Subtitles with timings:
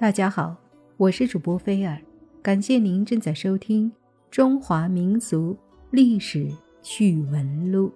[0.00, 0.56] 大家好，
[0.96, 2.00] 我是主播菲尔，
[2.40, 3.90] 感谢您正在收听
[4.30, 5.58] 《中华民族
[5.90, 7.88] 历史趣闻录》。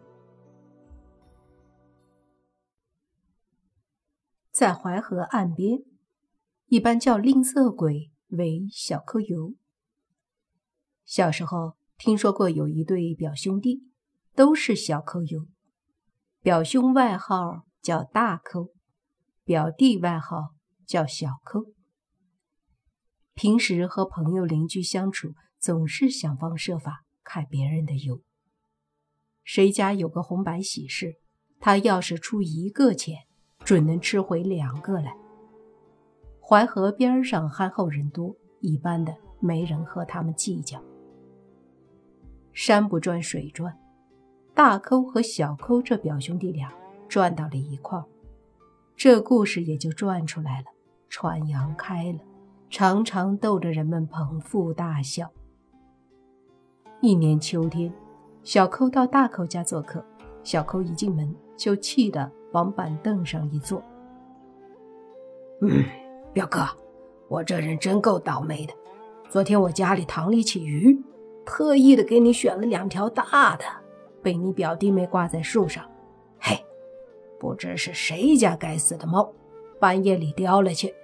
[4.51, 5.85] 在淮河岸边，
[6.67, 9.55] 一般叫吝啬鬼为小抠油。
[11.05, 13.85] 小时候听说过有一对表兄弟，
[14.35, 15.47] 都是小抠油，
[16.41, 18.71] 表兄外号叫大抠，
[19.45, 21.67] 表弟外号叫小抠。
[23.35, 28.21] 平时和朋友邻居相处，总是想方设法揩别人的油。
[29.43, 31.17] 谁家有个红白喜事，
[31.59, 33.21] 他要是出一个钱，
[33.65, 35.17] 准能吃回两个来。
[36.41, 40.83] 淮河边上憨厚人多，一般的没人和他们计较。
[42.53, 43.77] 山不转水转，
[44.55, 46.73] 大抠和小抠这表兄弟俩
[47.09, 48.05] 转到了一块儿，
[48.95, 50.67] 这故事也就转出来了，
[51.09, 52.19] 传扬开了。
[52.73, 55.31] 常常逗得人们捧腹大笑。
[57.03, 57.93] 一年秋天，
[58.43, 60.03] 小抠到大抠家做客，
[60.43, 63.83] 小抠一进门就气得往板凳上一坐。
[65.61, 65.85] 嗯，
[66.33, 66.67] 表哥，
[67.29, 68.73] 我这人真够倒霉的。
[69.29, 70.99] 昨天我家里塘里起鱼，
[71.45, 73.65] 特意的给你选了两条大的，
[74.23, 75.85] 被你表弟妹挂在树上。
[76.41, 76.57] 嘿，
[77.39, 79.31] 不知是谁家该死的猫，
[79.79, 80.95] 半夜里叼了去。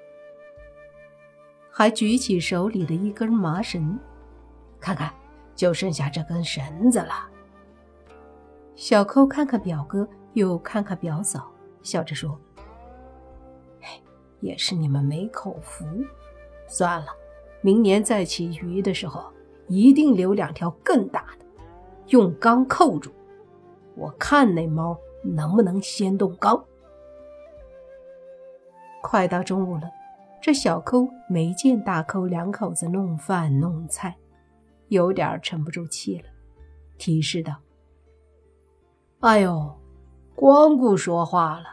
[1.79, 3.97] 还举起手里的一根麻绳，
[4.81, 5.15] 看看，
[5.55, 7.29] 就剩下这根绳子了。
[8.75, 11.49] 小扣看看表哥，又看看表嫂，
[11.81, 12.37] 笑着说
[14.43, 15.87] ：“也是你们没口福。
[16.67, 17.13] 算了，
[17.61, 19.33] 明年再起鱼的时候，
[19.69, 21.47] 一定留两条更大的，
[22.09, 23.13] 用钢扣住。
[23.95, 26.61] 我看那猫能不能先动钢。”
[29.01, 29.83] 快到中午了。
[30.49, 34.17] 这小抠没见大抠两口子弄饭弄菜，
[34.89, 36.25] 有点沉不住气了，
[36.97, 37.55] 提示道
[39.21, 39.79] ：“哎呦，
[40.35, 41.67] 光顾说话了，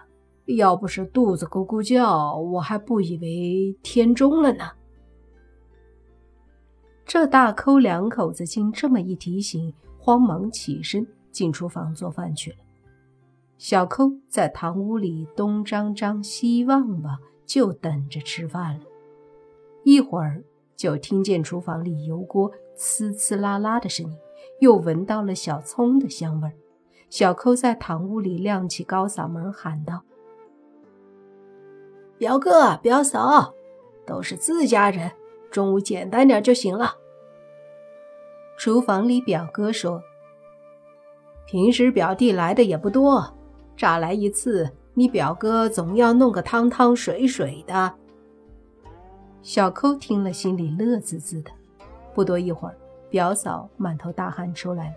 [0.58, 4.66] 要不是肚子咕咕叫，我还不以为天中了呢。”
[7.08, 12.58] 这大抠两口子经这么一提醒，慌忙起身进厨房做饭去了。
[13.58, 17.18] 小抠在堂屋里东张张西望望。
[17.46, 18.86] 就等着吃饭了，
[19.84, 20.44] 一会儿
[20.76, 24.18] 就听见厨房里油锅呲呲啦啦的声音，
[24.60, 26.54] 又闻到了小葱的香味儿。
[27.10, 30.04] 小抠在堂屋里亮起高嗓门喊道
[32.18, 33.54] ：“表哥、表嫂，
[34.06, 35.12] 都是自家人，
[35.52, 36.96] 中午简单点就行了。”
[38.58, 40.02] 厨房里表哥说
[41.46, 43.38] ：“平时表弟来的也不多，
[43.78, 47.94] 乍来一次。”你表哥总要弄个汤汤水水的。
[49.42, 51.52] 小抠听了，心里乐滋滋的。
[52.14, 52.76] 不多一会儿，
[53.10, 54.94] 表嫂满头大汗出来了，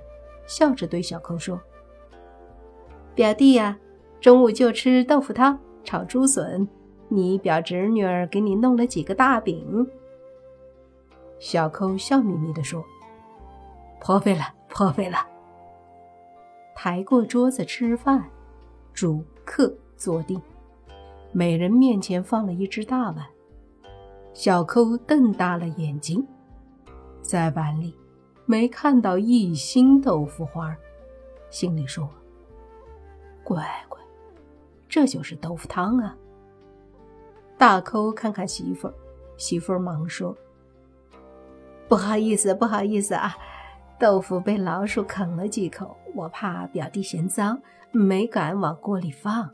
[0.47, 1.61] 笑着对小抠说
[3.15, 3.77] ：“表弟呀，
[4.21, 6.67] 中午就吃豆腐汤炒竹笋，
[7.09, 9.91] 你表侄女儿给你弄了几个大饼。”
[11.41, 12.85] 小抠笑眯眯地说
[14.01, 15.19] ：“破费了，破费了。”
[16.77, 18.25] 抬过桌子吃饭，
[18.95, 19.75] 主客。
[19.99, 20.41] 坐定，
[21.33, 23.27] 每人面前放了一只大碗。
[24.33, 26.25] 小抠瞪大了眼睛，
[27.21, 27.93] 在碗里
[28.47, 30.77] 没看到一星豆腐花，
[31.51, 32.09] 心里说
[33.43, 33.99] ：“乖乖，
[34.89, 36.17] 这就是豆腐汤啊！”
[37.59, 38.95] 大抠看看媳妇儿，
[39.37, 40.37] 媳妇儿忙说
[41.89, 43.37] ：“不好意思，不好意思啊，
[43.99, 47.61] 豆腐被老鼠啃了几口，我怕表弟嫌脏，
[47.91, 49.51] 没敢往锅里放。”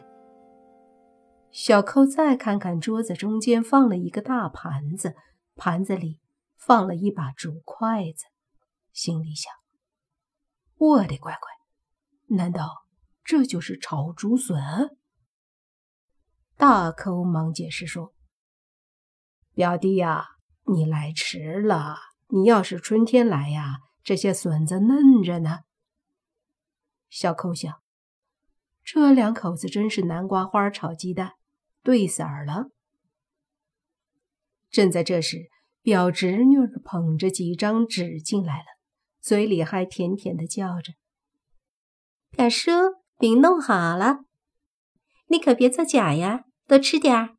[1.54, 5.14] 小扣再看看桌子中间放了一个大盘子，
[5.54, 6.18] 盘子里
[6.56, 8.24] 放了一把竹筷子，
[8.92, 9.52] 心里想
[10.76, 12.88] ：“我的乖乖，难道
[13.22, 14.96] 这就是炒竹笋？”
[16.58, 18.12] 大抠忙解释说
[19.54, 20.26] ：“表弟呀，
[20.64, 21.98] 你来迟了。
[22.30, 25.60] 你要是春天来呀，这些笋子嫩着呢。”
[27.08, 27.80] 小扣想
[28.82, 31.34] ：“这两口子真是南瓜花炒鸡蛋。”
[31.84, 32.70] 对色儿了。
[34.70, 35.50] 正在这时，
[35.82, 38.64] 表侄女捧着几张纸进来了，
[39.20, 40.94] 嘴里还甜甜的叫着
[42.32, 42.70] ：“表叔，
[43.18, 44.24] 饼弄好了，
[45.28, 47.36] 你可别作假呀，多吃点儿。”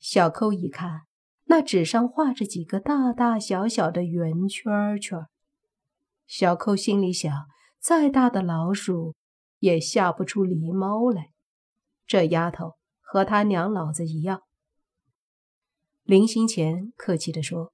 [0.00, 1.02] 小扣一看，
[1.44, 5.26] 那纸上画着几个大大小小的圆圈圈，
[6.26, 7.30] 小扣心里想：
[7.78, 9.14] 再大的老鼠
[9.58, 11.30] 也吓不出狸猫来。
[12.06, 12.76] 这丫头。
[13.16, 14.42] 和他娘老子一样。
[16.02, 17.72] 临行前客气地说：“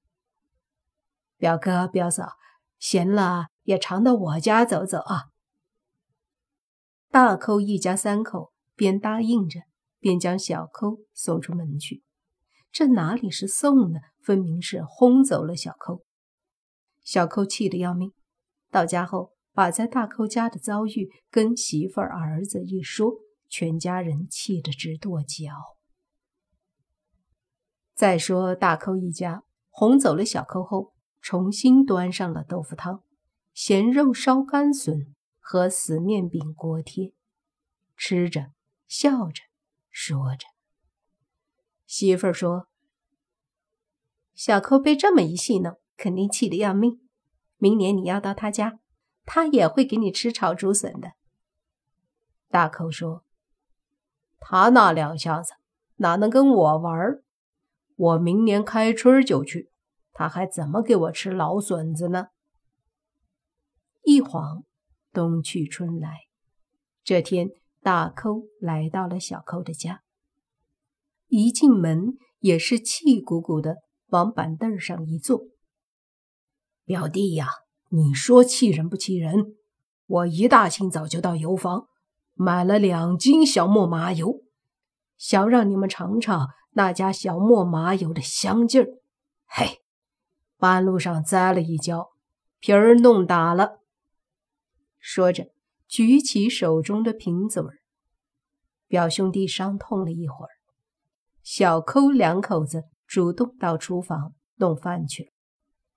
[1.36, 2.34] 表哥表嫂，
[2.78, 5.22] 闲了也常到我家走走啊。”
[7.10, 9.62] 大抠一家三口边答应着，
[9.98, 12.04] 边将小抠送出门去。
[12.70, 13.98] 这哪里是送呢？
[14.20, 16.04] 分明是轰走了小抠。
[17.02, 18.12] 小抠气得要命，
[18.70, 23.12] 到家后把在大抠家的遭遇跟媳妇儿、儿子一说，
[23.52, 25.76] 全家人气得直跺脚。
[27.92, 33.04] 再说大寇一家哄走了小寇后，重新端上了豆腐汤、
[33.52, 37.12] 咸肉烧干笋和死面饼锅贴，
[37.94, 38.52] 吃着
[38.88, 39.42] 笑着
[39.90, 40.46] 说着。
[41.86, 42.68] 媳妇儿说
[44.32, 47.06] ：“小寇被这么一戏弄，肯定气得要命。
[47.58, 48.80] 明年你要到他家，
[49.26, 51.12] 他也会给你吃炒竹笋的。”
[52.48, 53.26] 大寇说
[54.42, 55.54] ：“他那两下子
[55.96, 57.22] 哪能跟我玩儿？
[57.96, 59.70] 我明年开春就去，
[60.12, 62.28] 他还怎么给我吃老笋子呢？”
[64.04, 64.64] 一晃
[65.12, 66.22] 冬去春来，
[67.04, 67.50] 这天
[67.80, 70.02] 大寇来到了小寇的家。
[71.28, 73.76] 一进门也是气鼓鼓的，
[74.08, 75.44] 往板凳上一坐。
[76.84, 77.46] 表弟呀，
[77.90, 79.54] 你说气人不气人？
[80.06, 81.86] 我一大清早就到油坊
[82.42, 84.42] 买了两斤小磨麻油，
[85.16, 88.88] 想让你们尝尝那家小磨麻油的香劲儿。
[89.46, 89.80] 嘿，
[90.58, 92.10] 半路上栽了一跤，
[92.58, 93.78] 皮儿弄打了。
[94.98, 95.52] 说着，
[95.86, 97.78] 举起手中的瓶子儿。
[98.88, 100.50] 表兄弟伤痛了一会儿。
[101.44, 105.30] 小抠两口子主动到厨房弄饭去了，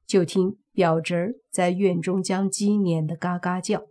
[0.05, 3.83] 就听表侄儿在院中将鸡撵得嘎嘎叫，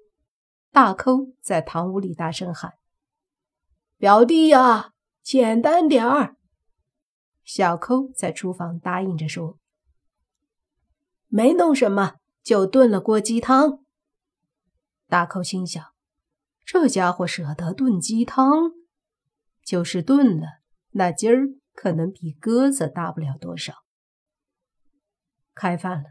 [0.75, 2.73] 大抠在堂屋里大声喊
[3.97, 4.91] ：“表弟呀，
[5.23, 6.35] 简单点儿。”
[7.47, 9.61] 小抠在厨房答应着说
[11.31, 13.85] ：“没弄什么，就炖了锅鸡汤。”
[15.07, 15.93] 大抠心想
[16.67, 18.73] ：“这家伙舍得炖鸡汤，
[19.63, 20.59] 就是炖了。”
[20.91, 23.75] 那鸡儿可能比鸽子大不了多少。
[25.55, 26.11] 开饭了，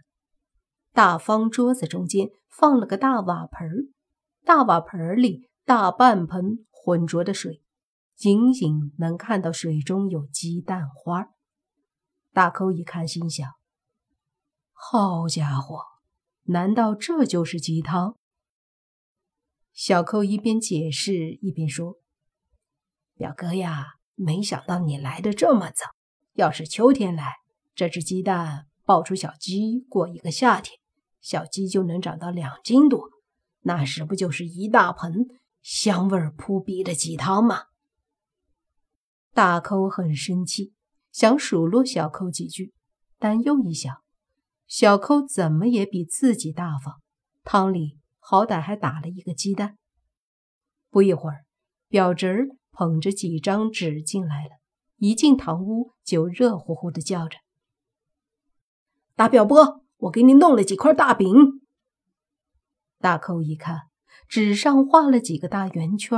[0.93, 3.87] 大方桌子中间放了个大瓦盆儿，
[4.45, 7.61] 大瓦盆里大半盆浑浊的水，
[8.21, 11.29] 隐隐能看到水中有鸡蛋花。
[12.31, 13.49] 大寇一看，心想：
[14.71, 15.79] 好家伙，
[16.43, 18.17] 难道这就是鸡汤？
[19.71, 21.97] 小扣一边解释一边说
[23.15, 25.87] ：“表哥呀。”没想到你来的这么早。
[26.33, 27.37] 要是秋天来，
[27.73, 30.79] 这只鸡蛋抱出小鸡，过一个夏天，
[31.19, 33.09] 小鸡就能长到两斤多。
[33.63, 35.27] 那时不就是一大盆
[35.61, 37.63] 香味扑鼻的鸡汤吗？
[39.33, 40.73] 大抠很生气，
[41.11, 42.73] 想数落小抠几句，
[43.19, 44.01] 但又一想，
[44.67, 47.01] 小抠怎么也比自己大方，
[47.43, 49.77] 汤里好歹还打了一个鸡蛋。
[50.89, 51.45] 不一会儿，
[51.89, 52.57] 表侄。
[52.75, 54.49] 捧着几张纸进来了，
[54.97, 57.37] 一进堂屋就热乎乎的叫着
[59.15, 61.27] ：“大表伯，我给你弄了几块大饼。”
[63.03, 63.89] 大寇一看，
[64.29, 66.17] 纸上画了几个大圆圈，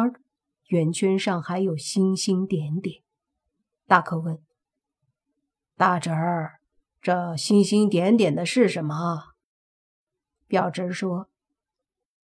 [0.67, 3.01] 圆圈上还有星星点点。
[3.87, 4.39] 大寇问
[5.75, 6.59] ：“大侄儿，
[7.01, 9.33] 这星星点点的是什么？”
[10.45, 11.31] 表侄说：“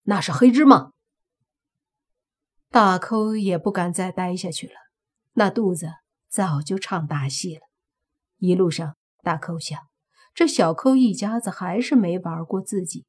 [0.06, 0.92] 那是黑芝麻。”
[2.70, 4.76] 大寇也不敢再待下去了，
[5.34, 5.88] 那肚子
[6.28, 7.62] 早就唱大戏了。
[8.38, 9.80] 一路上，大寇想，
[10.36, 13.08] 这小寇一家子还是没玩过自己。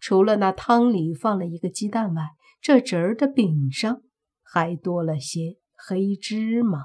[0.00, 2.30] 除了那汤里放了一个鸡蛋外，
[2.60, 4.02] 这侄儿的饼上
[4.42, 6.78] 还多了些黑芝麻。